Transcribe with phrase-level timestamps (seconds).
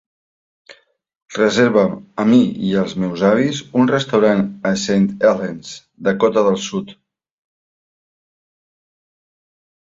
[1.35, 1.91] Reserva'm
[2.23, 5.77] a mi i als meus avis un restaurant a Saint Helens,
[6.09, 6.97] Dakota del Sud.